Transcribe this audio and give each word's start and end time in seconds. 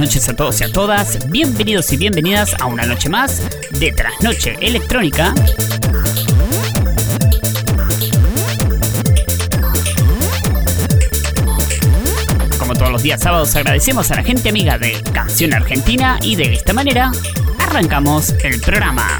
Noches 0.00 0.30
a 0.30 0.34
todos 0.34 0.58
y 0.62 0.64
a 0.64 0.72
todas. 0.72 1.18
Bienvenidos 1.28 1.92
y 1.92 1.98
bienvenidas 1.98 2.54
a 2.58 2.64
una 2.64 2.86
noche 2.86 3.10
más 3.10 3.42
de 3.78 3.92
Trasnoche 3.92 4.56
Electrónica. 4.58 5.34
Como 12.58 12.72
todos 12.72 12.90
los 12.90 13.02
días 13.02 13.20
sábados 13.20 13.54
agradecemos 13.56 14.10
a 14.10 14.16
la 14.16 14.22
gente 14.22 14.48
amiga 14.48 14.78
de 14.78 14.92
Canción 15.12 15.52
Argentina 15.52 16.18
y 16.22 16.34
de 16.34 16.54
esta 16.54 16.72
manera 16.72 17.12
arrancamos 17.58 18.34
el 18.42 18.58
programa. 18.58 19.18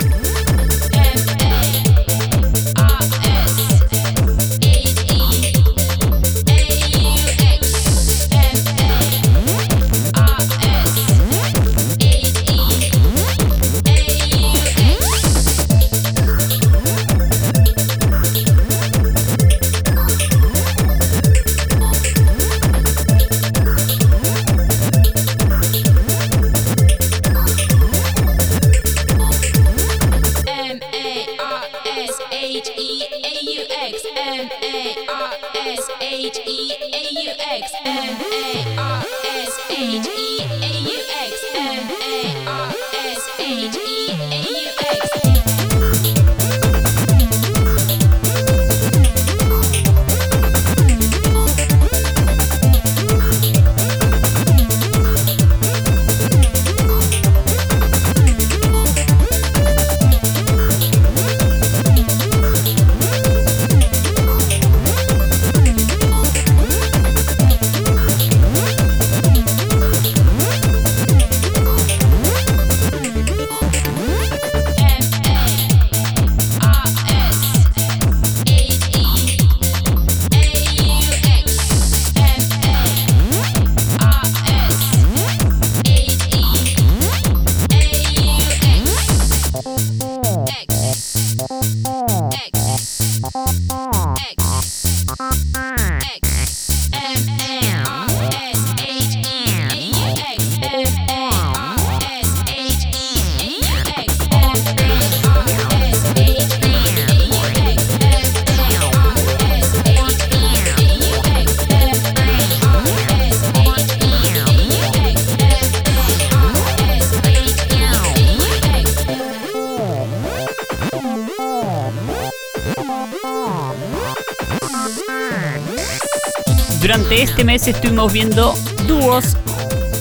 Este 127.30 127.44
mes 127.44 127.66
estuvimos 127.68 128.12
viendo 128.12 128.54
dúos 128.88 129.36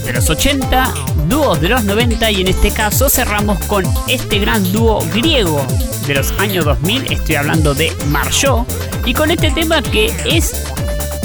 de 0.04 0.14
los 0.14 0.28
80, 0.32 0.92
dúos 1.28 1.62
de 1.62 1.70
los 1.70 1.84
90 1.84 2.32
y 2.32 2.42
en 2.42 2.48
este 2.48 2.72
caso 2.72 3.08
cerramos 3.08 3.64
con 3.66 3.86
este 4.08 4.40
gran 4.40 4.72
dúo 4.72 5.06
griego 5.14 5.64
de 6.08 6.16
los 6.16 6.32
años 6.40 6.66
2000, 6.66 7.12
estoy 7.12 7.36
hablando 7.36 7.76
de 7.76 7.96
Marjó, 8.08 8.66
y 9.06 9.14
con 9.14 9.30
este 9.30 9.52
tema 9.52 9.84
que 9.84 10.12
es 10.26 10.66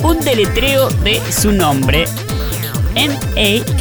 un 0.03 0.21
deletreo 0.21 0.91
de 0.91 1.23
su 1.33 1.53
nombre, 1.53 2.05
M-A-R-S-H-E-A-U-X. 2.95 3.75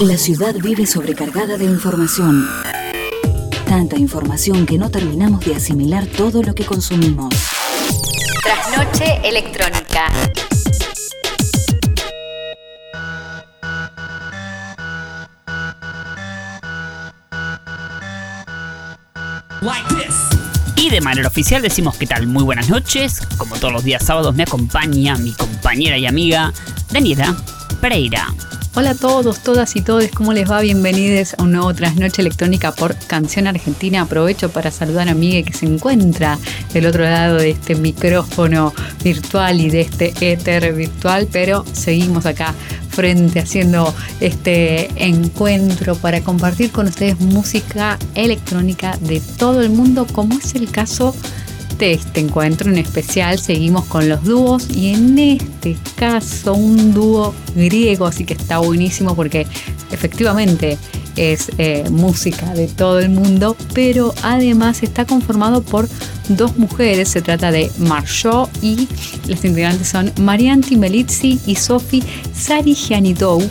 La 0.00 0.16
ciudad 0.16 0.54
vive 0.54 0.86
sobrecargada 0.86 1.56
de 1.56 1.64
información. 1.64 2.48
Tanta 3.66 3.98
información 3.98 4.64
que 4.64 4.78
no 4.78 4.90
terminamos 4.90 5.44
de 5.44 5.56
asimilar 5.56 6.06
todo 6.06 6.40
lo 6.40 6.54
que 6.54 6.64
consumimos. 6.64 7.34
Trasnoche 8.44 9.20
electrónica. 9.28 10.08
Y 20.76 20.90
de 20.90 21.00
manera 21.00 21.26
oficial 21.26 21.60
decimos 21.60 21.96
qué 21.96 22.06
tal, 22.06 22.28
muy 22.28 22.44
buenas 22.44 22.68
noches. 22.68 23.20
Como 23.36 23.56
todos 23.56 23.72
los 23.72 23.84
días 23.84 24.06
sábados 24.06 24.34
me 24.34 24.44
acompaña 24.44 25.16
mi 25.16 25.32
compañera 25.32 25.98
y 25.98 26.06
amiga 26.06 26.52
Daniela 26.90 27.36
Pereira. 27.80 28.28
Hola 28.74 28.90
a 28.90 28.94
todos, 28.94 29.40
todas 29.42 29.74
y 29.76 29.80
todos, 29.80 30.08
¿cómo 30.14 30.32
les 30.32 30.48
va? 30.48 30.60
Bienvenidos 30.60 31.34
a 31.34 31.42
un 31.42 31.52
nuevo 31.52 31.74
Trasnoche 31.74 32.20
Electrónica 32.22 32.70
por 32.70 32.94
Canción 32.94 33.46
Argentina. 33.46 34.02
Aprovecho 34.02 34.50
para 34.50 34.70
saludar 34.70 35.08
a 35.08 35.14
Miguel 35.14 35.44
que 35.44 35.52
se 35.52 35.66
encuentra 35.66 36.38
del 36.72 36.86
otro 36.86 37.02
lado 37.02 37.36
de 37.36 37.50
este 37.50 37.74
micrófono 37.74 38.72
virtual 39.02 39.60
y 39.60 39.70
de 39.70 39.80
este 39.80 40.12
éter 40.20 40.74
virtual, 40.74 41.26
pero 41.32 41.64
seguimos 41.72 42.26
acá 42.26 42.54
frente 42.90 43.40
haciendo 43.40 43.92
este 44.20 44.90
encuentro 44.96 45.96
para 45.96 46.20
compartir 46.20 46.70
con 46.70 46.86
ustedes 46.86 47.18
música 47.20 47.98
electrónica 48.14 48.96
de 49.00 49.20
todo 49.38 49.62
el 49.62 49.70
mundo, 49.70 50.06
como 50.12 50.38
es 50.38 50.54
el 50.54 50.70
caso 50.70 51.14
de 51.14 51.47
este 51.80 52.20
encuentro 52.20 52.70
en 52.70 52.78
especial 52.78 53.38
seguimos 53.38 53.84
con 53.84 54.08
los 54.08 54.22
dúos 54.24 54.68
y 54.70 54.94
en 54.94 55.18
este 55.18 55.76
caso 55.96 56.54
un 56.54 56.92
dúo 56.92 57.34
griego, 57.54 58.06
así 58.06 58.24
que 58.24 58.34
está 58.34 58.58
buenísimo 58.58 59.14
porque 59.14 59.46
efectivamente 59.90 60.78
es 61.16 61.50
eh, 61.58 61.84
música 61.90 62.54
de 62.54 62.68
todo 62.68 63.00
el 63.00 63.10
mundo, 63.10 63.56
pero 63.74 64.14
además 64.22 64.82
está 64.82 65.04
conformado 65.04 65.62
por 65.62 65.88
dos 66.28 66.56
mujeres, 66.56 67.08
se 67.08 67.22
trata 67.22 67.50
de 67.50 67.70
Marjó 67.78 68.48
y 68.62 68.88
las 69.26 69.44
integrantes 69.44 69.88
son 69.88 70.12
Marianti 70.20 70.76
Melitzi 70.76 71.40
y 71.46 71.56
Sofi 71.56 72.02
Sarigianidou 72.34 73.42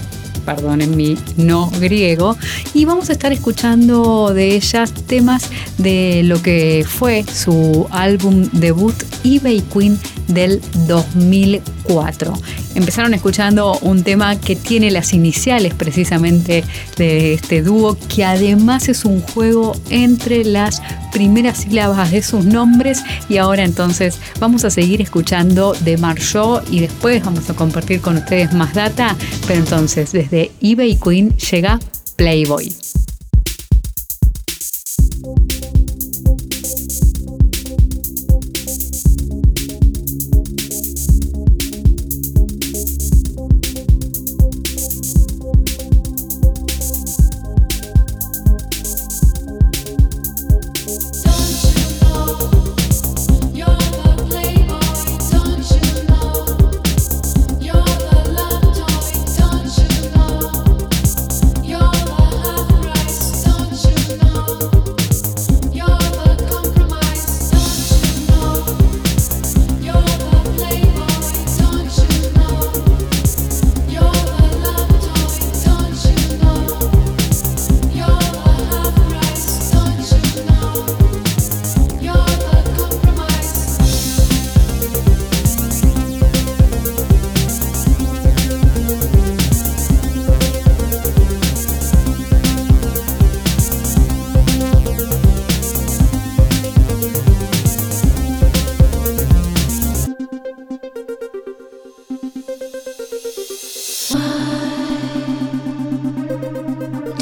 perdonen 0.48 0.96
mi 0.96 1.18
no 1.36 1.70
griego, 1.82 2.38
y 2.74 2.86
vamos 2.86 3.10
a 3.10 3.12
estar 3.12 3.34
escuchando 3.34 4.34
de 4.34 4.56
ellas 4.56 4.94
temas 4.94 5.50
de 5.78 6.22
lo 6.24 6.42
que 6.42 6.86
fue 6.88 7.26
su 7.26 7.86
álbum 7.92 8.48
debut 8.54 8.96
eBay 9.26 9.62
Queen 9.74 10.00
del 10.30 10.62
2004. 10.88 11.78
4. 11.88 12.34
Empezaron 12.76 13.14
escuchando 13.14 13.78
un 13.82 14.04
tema 14.04 14.40
que 14.40 14.56
tiene 14.56 14.92
las 14.92 15.14
iniciales 15.14 15.74
precisamente 15.74 16.64
de 16.98 17.34
este 17.34 17.62
dúo, 17.62 17.98
que 18.14 18.24
además 18.24 18.90
es 18.90 19.06
un 19.06 19.22
juego 19.22 19.76
entre 19.90 20.44
las 20.44 20.82
primeras 21.12 21.60
sílabas 21.60 22.12
de 22.12 22.22
sus 22.22 22.46
nombres 22.46 23.04
y 23.30 23.38
ahora 23.38 23.64
entonces 23.64 24.20
vamos 24.40 24.66
a 24.66 24.70
seguir 24.70 25.02
escuchando 25.02 25.74
de 25.80 25.98
Marshall 25.98 26.62
y 26.70 26.82
después 26.82 27.24
vamos 27.24 27.50
a 27.50 27.56
compartir 27.56 28.02
con 28.02 28.18
ustedes 28.18 28.54
más 28.54 28.74
data, 28.74 29.16
pero 29.48 29.60
entonces 29.60 30.12
desde 30.12 30.37
eBay 30.62 30.98
Queen 31.00 31.36
llega 31.38 31.80
Playboy. 32.16 32.97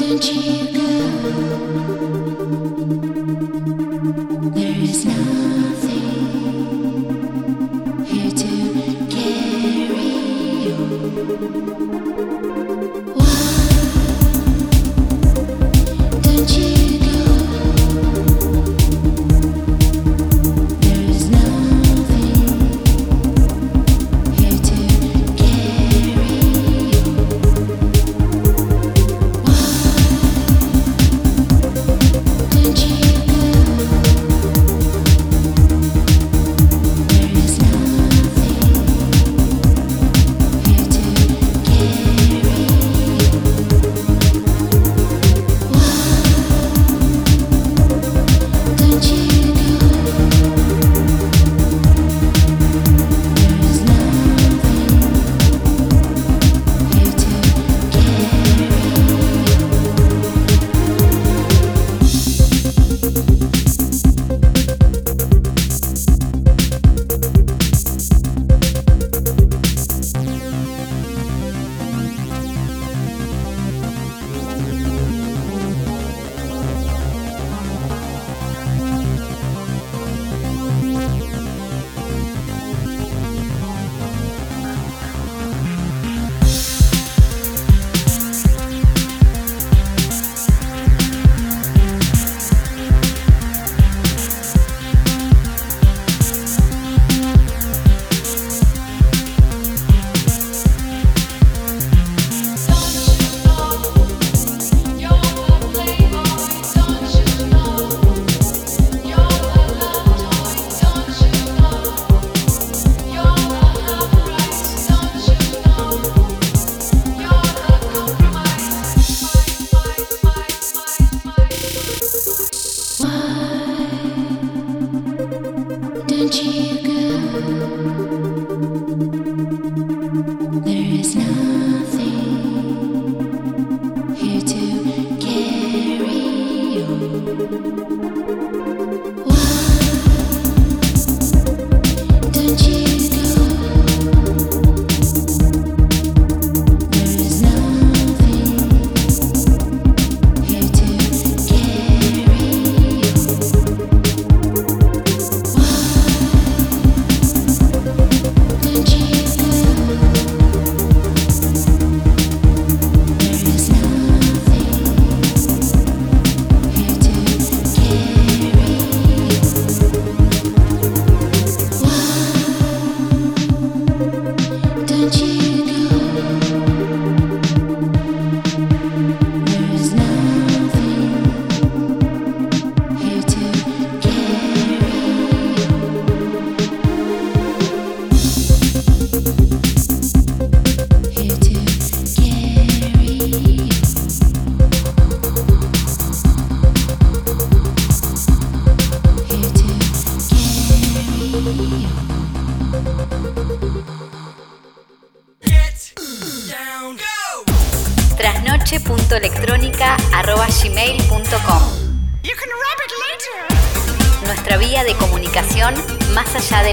Indigo. 0.06 0.75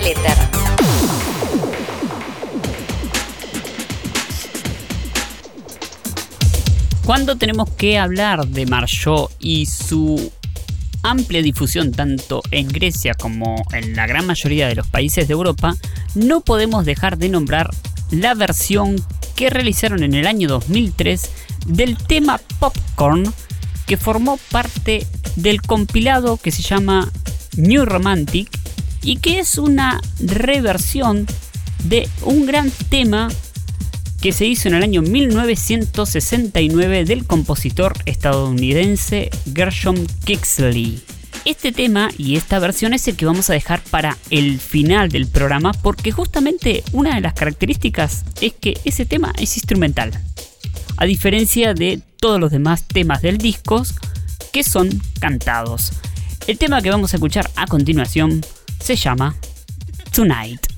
Del. 0.04 0.50
Cuando 7.06 7.36
tenemos 7.38 7.70
que 7.72 7.98
hablar 7.98 8.48
de 8.48 8.66
Marjot 8.66 9.32
y 9.40 9.66
su 9.66 10.32
amplia 11.04 11.42
difusión 11.42 11.92
tanto 11.92 12.42
en 12.52 12.68
Grecia 12.68 13.14
como 13.14 13.64
en 13.74 13.96
la 13.96 14.08
gran 14.08 14.26
mayoría 14.26 14.68
de 14.68 14.76
los 14.76 14.88
países 14.88 15.28
de 15.28 15.34
Europa, 15.34 15.76
no 16.16 16.42
podemos 16.42 16.86
dejar 16.86 17.18
de 17.18 17.30
nombrar 17.30 17.70
la 18.12 18.34
versión 18.34 18.96
que 19.36 19.50
realizaron 19.50 20.04
en 20.04 20.14
el 20.14 20.28
año 20.28 20.48
2003 20.48 21.30
del 21.68 21.98
tema 21.98 22.40
Popcorn 22.60 23.34
que 23.86 23.98
formó 23.98 24.38
parte 24.52 25.06
del 25.36 25.62
compilado 25.62 26.38
que 26.38 26.52
se 26.52 26.62
llama 26.62 27.12
New 27.58 27.86
Romantic 27.86 28.53
y 29.04 29.18
que 29.18 29.40
es 29.40 29.58
una 29.58 30.00
reversión 30.20 31.28
de 31.84 32.08
un 32.24 32.46
gran 32.46 32.72
tema 32.90 33.28
que 34.22 34.32
se 34.32 34.46
hizo 34.46 34.70
en 34.70 34.76
el 34.76 34.84
año 34.84 35.02
1969 35.02 37.04
del 37.04 37.26
compositor 37.26 37.94
estadounidense 38.06 39.30
Gershom 39.54 39.98
Kixley. 40.24 41.02
Este 41.44 41.74
tema 41.74 42.10
y 42.18 42.38
esta 42.38 42.60
versión 42.60 42.94
es 42.94 43.06
el 43.10 43.18
que 43.18 43.26
vamos 43.26 43.50
a 43.50 43.54
dejar 43.54 43.84
para 43.84 44.18
el 44.30 44.60
final 44.60 45.10
del 45.10 45.28
programa 45.28 45.74
porque 45.74 46.14
justamente 46.14 46.86
una 46.94 47.16
de 47.16 47.22
las 47.22 47.34
características 47.34 48.24
es 48.40 48.54
que 48.54 48.80
ese 48.86 49.06
tema 49.06 49.34
es 49.38 49.58
instrumental. 49.58 50.14
A 50.96 51.06
diferencia 51.06 51.74
de 51.74 52.00
todos 52.18 52.40
los 52.40 52.52
demás 52.52 52.88
temas 52.88 53.22
del 53.22 53.40
disco 53.40 53.84
que 54.54 54.64
son 54.64 54.88
cantados. 55.20 55.92
El 56.48 56.58
tema 56.58 56.82
que 56.82 56.92
vamos 56.92 57.14
a 57.14 57.18
escuchar 57.18 57.50
a 57.58 57.68
continuación 57.68 58.40
se 58.84 58.98
llama 58.98 59.34
Tonight. 60.14 60.73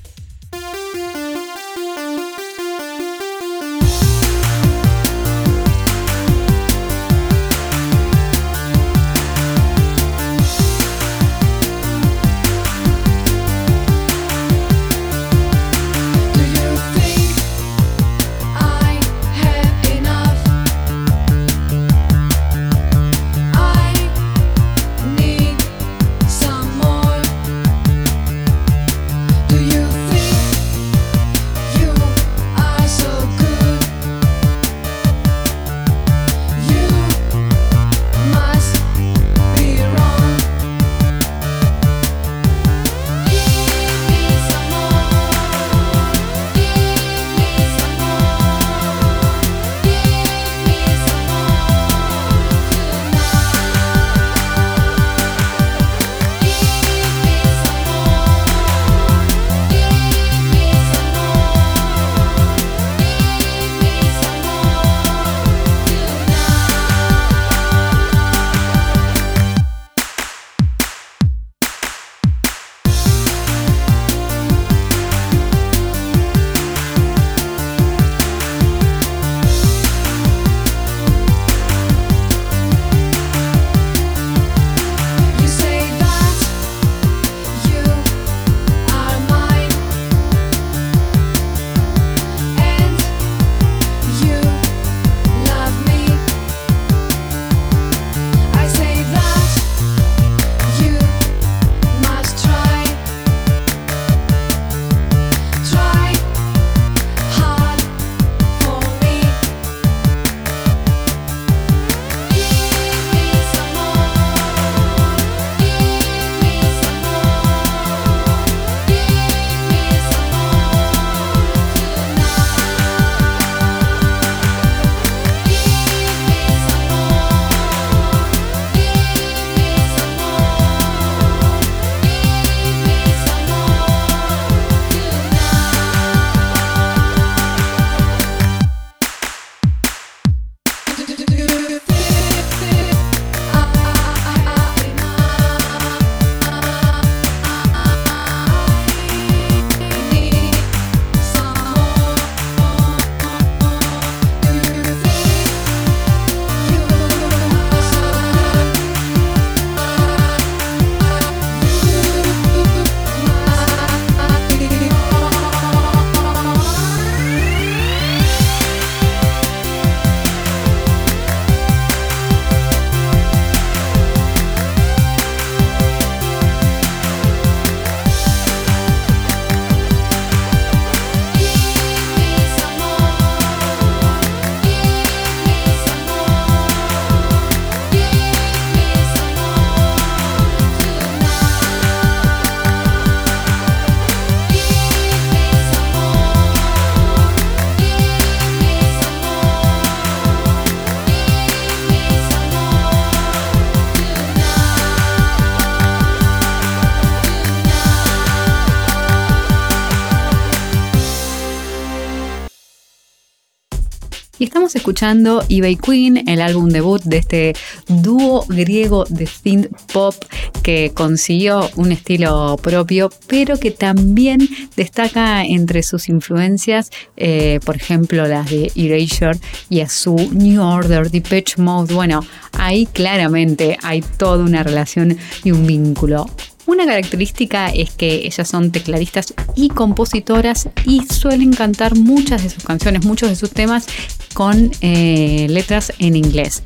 Estamos 214.56 214.74
escuchando 214.74 215.44
eBay 215.50 215.76
Queen, 215.76 216.30
el 216.30 216.40
álbum 216.40 216.70
debut 216.70 217.02
de 217.02 217.18
este 217.18 217.52
dúo 217.88 218.42
griego 218.48 219.04
de 219.04 219.26
synth 219.26 219.66
pop 219.92 220.14
que 220.62 220.92
consiguió 220.94 221.68
un 221.76 221.92
estilo 221.92 222.56
propio, 222.62 223.10
pero 223.26 223.58
que 223.58 223.70
también 223.70 224.48
destaca 224.74 225.44
entre 225.44 225.82
sus 225.82 226.08
influencias, 226.08 226.90
eh, 227.18 227.60
por 227.66 227.76
ejemplo, 227.76 228.26
las 228.26 228.48
de 228.48 228.72
Erasure 228.74 229.38
y 229.68 229.80
a 229.80 229.90
su 229.90 230.16
New 230.32 230.62
Order, 230.62 231.10
Depeche 231.10 231.60
Mode. 231.60 231.92
Bueno, 231.92 232.24
ahí 232.52 232.86
claramente 232.86 233.76
hay 233.82 234.00
toda 234.00 234.42
una 234.42 234.62
relación 234.62 235.18
y 235.44 235.50
un 235.50 235.66
vínculo. 235.66 236.30
Una 236.66 236.84
característica 236.84 237.68
es 237.68 237.92
que 237.92 238.26
ellas 238.26 238.48
son 238.48 238.72
tecladistas 238.72 239.32
y 239.54 239.68
compositoras 239.68 240.68
y 240.84 241.02
suelen 241.06 241.52
cantar 241.52 241.94
muchas 241.94 242.42
de 242.42 242.50
sus 242.50 242.64
canciones, 242.64 243.04
muchos 243.04 243.28
de 243.28 243.36
sus 243.36 243.50
temas 243.50 243.86
con 244.34 244.72
eh, 244.80 245.46
letras 245.48 245.92
en 246.00 246.16
inglés. 246.16 246.62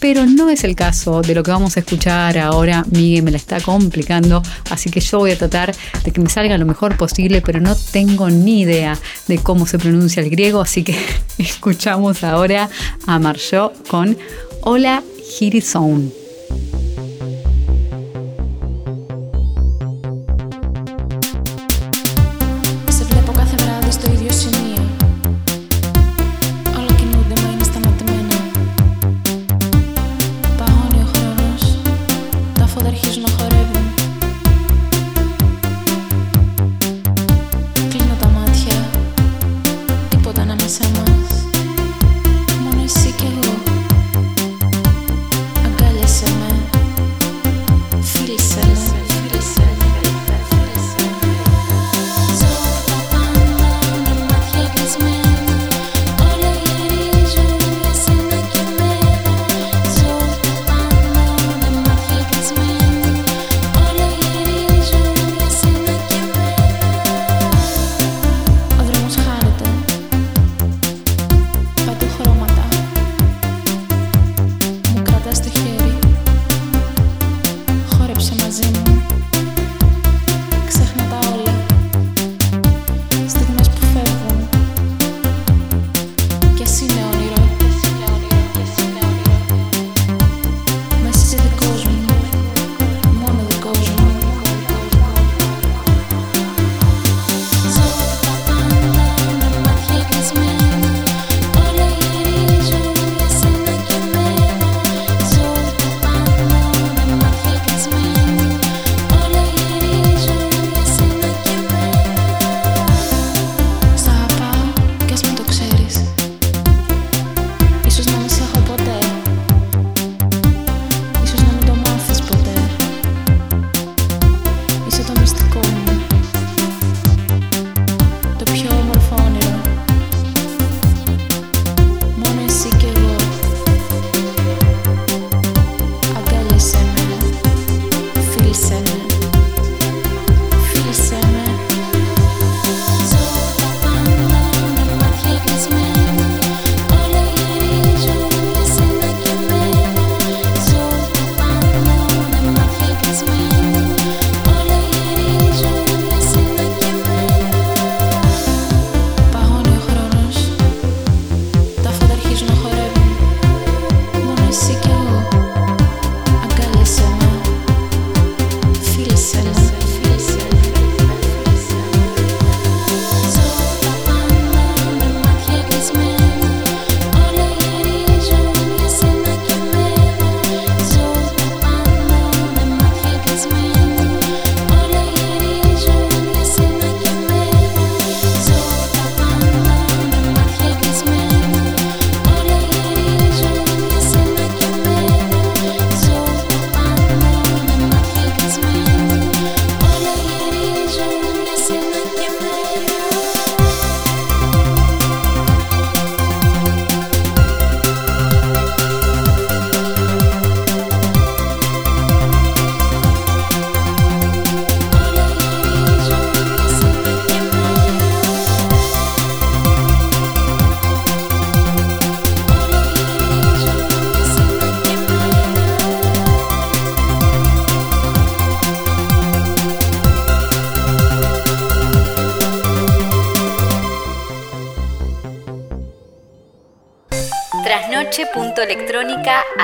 Pero 0.00 0.26
no 0.26 0.48
es 0.48 0.64
el 0.64 0.74
caso 0.74 1.20
de 1.20 1.34
lo 1.34 1.42
que 1.42 1.50
vamos 1.50 1.76
a 1.76 1.80
escuchar 1.80 2.36
ahora. 2.38 2.84
Miguel 2.90 3.22
me 3.22 3.30
la 3.30 3.36
está 3.36 3.60
complicando, 3.60 4.42
así 4.70 4.90
que 4.90 5.00
yo 5.00 5.18
voy 5.18 5.32
a 5.32 5.38
tratar 5.38 5.72
de 6.02 6.10
que 6.10 6.20
me 6.20 6.30
salga 6.30 6.56
lo 6.58 6.66
mejor 6.66 6.96
posible, 6.96 7.42
pero 7.42 7.60
no 7.60 7.76
tengo 7.76 8.30
ni 8.30 8.62
idea 8.62 8.98
de 9.28 9.38
cómo 9.38 9.66
se 9.66 9.78
pronuncia 9.78 10.22
el 10.22 10.30
griego, 10.30 10.62
así 10.62 10.82
que 10.82 10.96
escuchamos 11.38 12.24
ahora 12.24 12.70
a 13.06 13.18
Marjot 13.18 13.86
con 13.86 14.16
Hola 14.62 15.02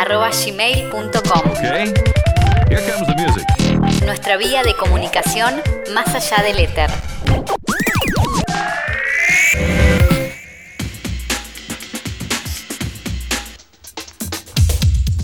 Hirizone. 0.08 0.52
gmail.com. 0.52 1.42
Nuestra 4.06 4.36
vía 4.36 4.62
de 4.62 4.74
comunicación 4.74 5.60
más 5.92 6.14
allá 6.14 6.42
del 6.42 6.58
éter. 6.60 6.90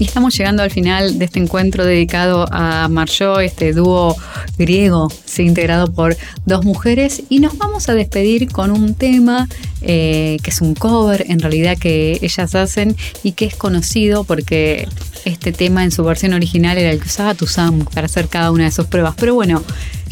Estamos 0.07 0.37
llegando 0.37 0.62
al 0.62 0.71
final 0.71 1.19
de 1.19 1.25
este 1.25 1.40
encuentro 1.40 1.85
dedicado 1.85 2.47
a 2.51 2.88
Marjó, 2.88 3.40
este 3.40 3.73
dúo 3.73 4.17
griego, 4.59 5.09
integrado 5.38 5.93
por 5.93 6.17
dos 6.47 6.64
mujeres. 6.64 7.23
Y 7.29 7.40
nos 7.40 7.59
vamos 7.59 7.88
a 7.88 7.95
despedir 7.95 8.51
con 8.51 8.71
un 8.71 8.95
tema 8.95 9.49
eh, 9.83 10.37
que 10.43 10.51
es 10.51 10.61
un 10.61 10.75
cover 10.75 11.25
en 11.29 11.40
realidad 11.40 11.77
que 11.77 12.19
ellas 12.23 12.55
hacen 12.55 12.97
y 13.23 13.33
que 13.33 13.47
es 13.47 13.57
conocido 13.57 14.25
porque 14.25 14.87
este 15.25 15.53
tema 15.53 15.85
en 15.85 15.90
su 15.90 16.05
versión 16.05 16.35
original 16.35 16.79
era 16.79 16.90
el 16.90 17.01
que 17.01 17.07
usaba 17.07 17.35
Tuzam 17.35 17.85
para 17.87 18.07
hacer 18.07 18.29
cada 18.29 18.51
una 18.51 18.64
de 18.64 18.71
sus 18.71 18.87
pruebas. 18.87 19.14
Pero 19.19 19.35
bueno, 19.35 19.62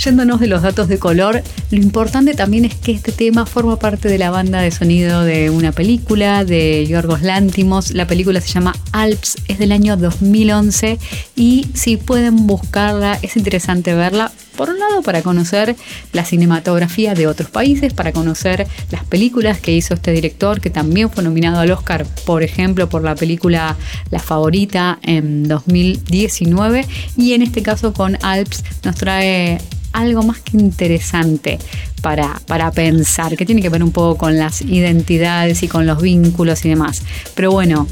yéndonos 0.04 0.40
de 0.40 0.48
los 0.48 0.62
datos 0.62 0.88
de 0.88 0.98
color, 0.98 1.42
lo 1.70 1.78
importante 1.78 2.34
también 2.34 2.64
es 2.64 2.74
que 2.74 2.92
este 2.92 3.12
tema 3.12 3.46
forma 3.46 3.78
parte 3.78 4.08
de 4.08 4.18
la 4.18 4.30
banda 4.30 4.60
de 4.60 4.70
sonido 4.70 5.22
de 5.22 5.50
una 5.50 5.72
película 5.72 6.44
de 6.44 6.86
Yorgos 6.86 7.22
Lántimos. 7.22 7.92
La 7.92 8.06
película 8.06 8.40
se 8.40 8.48
llama 8.48 8.74
Alps, 8.92 9.36
es 9.48 9.58
del 9.58 9.70
año 9.70 9.96
2011 9.96 10.98
y 11.36 11.68
si 11.74 11.96
pueden 11.96 12.46
buscarla, 12.46 13.18
es 13.22 13.36
interesante 13.36 13.94
verla. 13.94 14.32
Por 14.56 14.68
un 14.68 14.78
lado, 14.78 15.02
para 15.02 15.22
conocer 15.22 15.76
la 16.12 16.24
cinematografía 16.24 17.14
de 17.14 17.26
otros 17.26 17.50
países, 17.50 17.94
para 17.94 18.12
conocer 18.12 18.66
las 18.90 19.04
películas 19.04 19.60
que 19.60 19.72
hizo 19.72 19.94
este 19.94 20.12
director, 20.12 20.60
que 20.60 20.68
también 20.68 21.10
fue 21.10 21.24
nominado 21.24 21.60
al 21.60 21.70
Oscar, 21.70 22.06
por 22.26 22.42
ejemplo, 22.42 22.88
por 22.88 23.02
la 23.02 23.14
película 23.14 23.76
La 24.10 24.18
Favorita 24.18 24.98
en 25.02 25.44
2019, 25.44 26.86
y 27.16 27.32
en 27.32 27.42
este 27.42 27.62
caso 27.62 27.94
con 27.94 28.18
Alps 28.22 28.62
nos 28.84 28.96
trae 28.96 29.58
algo 29.92 30.22
más 30.22 30.40
que 30.40 30.56
interesante 30.56 31.58
para, 32.00 32.40
para 32.46 32.70
pensar, 32.70 33.36
que 33.36 33.46
tiene 33.46 33.62
que 33.62 33.68
ver 33.68 33.82
un 33.82 33.92
poco 33.92 34.16
con 34.16 34.38
las 34.38 34.62
identidades 34.62 35.62
y 35.62 35.68
con 35.68 35.86
los 35.86 36.00
vínculos 36.02 36.64
y 36.64 36.70
demás. 36.70 37.02
Pero 37.34 37.52
bueno, 37.52 37.86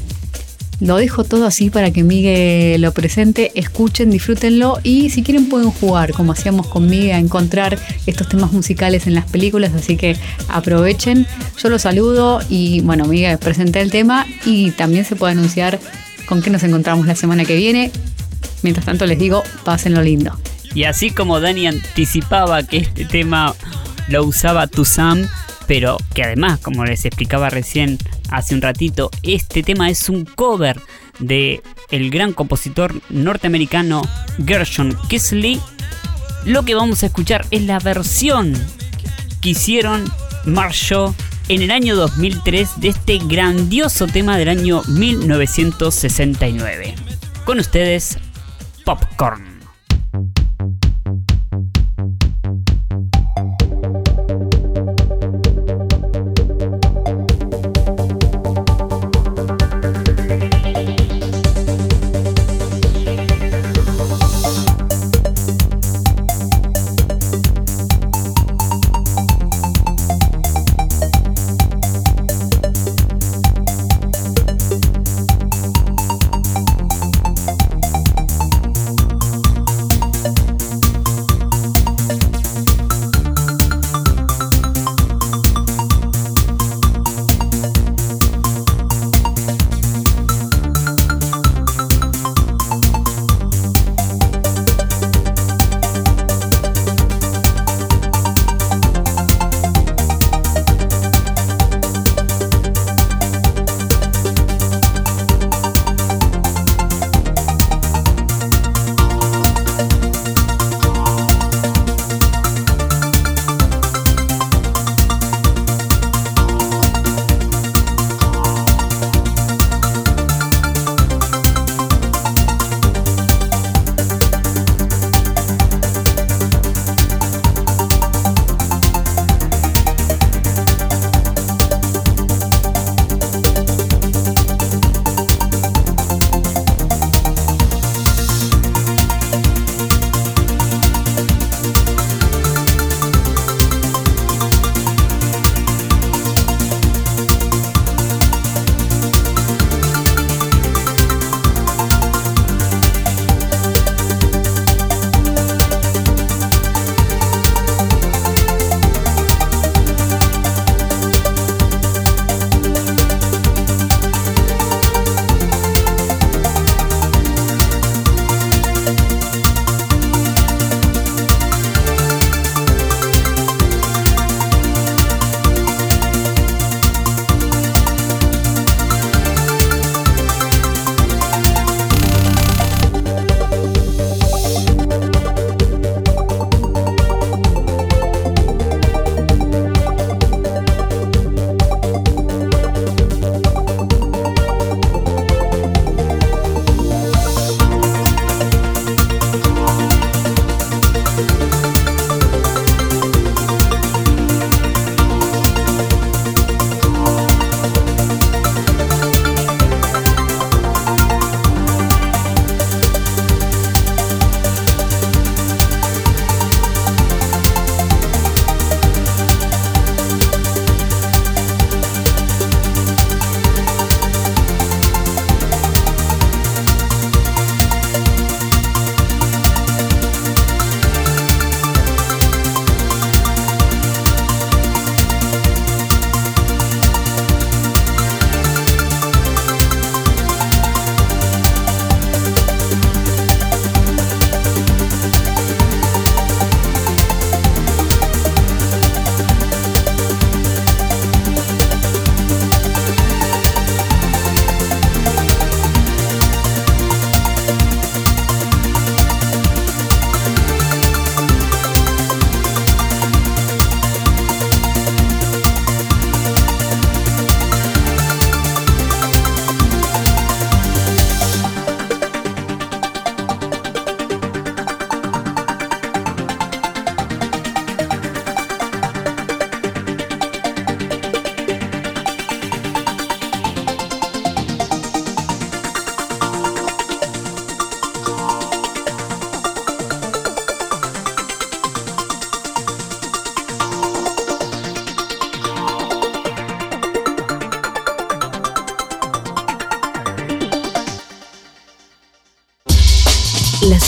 lo 0.81 0.95
dejo 0.95 1.23
todo 1.23 1.45
así 1.45 1.69
para 1.69 1.91
que 1.91 2.03
Miguel 2.03 2.81
lo 2.81 2.91
presente, 2.91 3.51
escuchen, 3.53 4.09
disfrútenlo 4.09 4.79
y 4.81 5.11
si 5.11 5.21
quieren 5.21 5.47
pueden 5.47 5.69
jugar, 5.69 6.11
como 6.11 6.31
hacíamos 6.31 6.65
con 6.65 6.89
Miguel, 6.89 7.11
a 7.11 7.19
encontrar 7.19 7.77
estos 8.07 8.27
temas 8.27 8.51
musicales 8.51 9.05
en 9.05 9.13
las 9.13 9.29
películas, 9.29 9.73
así 9.75 9.95
que 9.95 10.17
aprovechen. 10.47 11.27
Yo 11.61 11.69
los 11.69 11.83
saludo 11.83 12.41
y 12.49 12.81
bueno, 12.81 13.05
Miguel, 13.05 13.37
presenté 13.37 13.79
el 13.81 13.91
tema 13.91 14.25
y 14.43 14.71
también 14.71 15.05
se 15.05 15.15
puede 15.15 15.33
anunciar 15.33 15.79
con 16.25 16.41
qué 16.41 16.49
nos 16.49 16.63
encontramos 16.63 17.05
la 17.05 17.15
semana 17.15 17.45
que 17.45 17.55
viene. 17.55 17.91
Mientras 18.63 18.83
tanto 18.83 19.05
les 19.05 19.19
digo, 19.19 19.43
pásenlo 19.63 20.01
lindo. 20.01 20.35
Y 20.73 20.85
así 20.85 21.11
como 21.11 21.39
Dani 21.39 21.67
anticipaba 21.67 22.63
que 22.63 22.77
este 22.77 23.05
tema 23.05 23.53
lo 24.07 24.23
usaba 24.23 24.67
Tuzam, 24.67 25.27
pero 25.67 25.97
que 26.13 26.23
además, 26.23 26.59
como 26.59 26.85
les 26.85 27.05
explicaba 27.05 27.49
recién 27.49 27.97
hace 28.29 28.55
un 28.55 28.61
ratito, 28.61 29.09
este 29.23 29.63
tema 29.63 29.89
es 29.89 30.09
un 30.09 30.25
cover 30.25 30.79
de 31.19 31.61
el 31.91 32.09
gran 32.09 32.33
compositor 32.33 32.99
norteamericano 33.09 34.01
Gershon 34.45 34.97
Kisley. 35.07 35.61
Lo 36.45 36.63
que 36.63 36.75
vamos 36.75 37.03
a 37.03 37.07
escuchar 37.07 37.45
es 37.51 37.63
la 37.63 37.79
versión 37.79 38.53
que 39.41 39.49
hicieron 39.49 40.05
Marshall 40.45 41.13
en 41.49 41.61
el 41.61 41.71
año 41.71 41.95
2003 41.95 42.79
de 42.79 42.89
este 42.89 43.17
grandioso 43.17 44.07
tema 44.07 44.37
del 44.37 44.49
año 44.49 44.83
1969. 44.87 46.95
Con 47.45 47.59
ustedes, 47.59 48.17
Popcorn. 48.85 49.50